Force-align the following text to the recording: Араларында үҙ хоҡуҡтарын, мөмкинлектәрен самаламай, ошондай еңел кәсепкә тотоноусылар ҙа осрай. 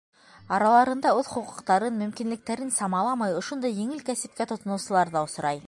Араларында 0.55 1.11
үҙ 1.17 1.27
хоҡуҡтарын, 1.33 1.99
мөмкинлектәрен 1.99 2.73
самаламай, 2.79 3.37
ошондай 3.43 3.77
еңел 3.83 4.03
кәсепкә 4.09 4.49
тотоноусылар 4.53 5.17
ҙа 5.17 5.27
осрай. 5.29 5.59